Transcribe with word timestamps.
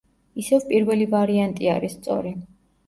ისევ 0.43 0.65
პირველი 0.71 1.07
ვარიანტი 1.13 1.71
არის 1.77 1.99
სწორი. 2.01 2.37